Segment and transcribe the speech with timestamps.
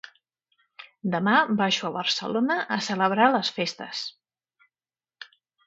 [1.15, 4.05] Demà baixo a Barcelona a celebrar les festes.